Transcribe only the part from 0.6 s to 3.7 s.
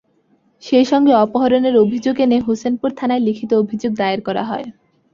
সেই সঙ্গে অপহরণের অভিযোগ এনে হোসেনপুর থানায় লিখিত